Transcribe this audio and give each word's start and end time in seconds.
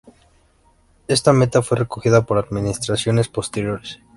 Esta 1.07 1.31
meta 1.31 1.61
fue 1.61 1.77
recogida 1.77 2.25
por 2.25 2.39
administraciones 2.39 3.27
posteriores. 3.27 3.99